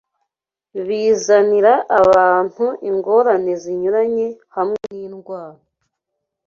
bizanira 0.87 1.73
abantu 2.01 2.65
ingorane 2.89 3.53
zinyuranye 3.61 4.27
hamwe 4.55 4.79
n’indwara 4.93 5.59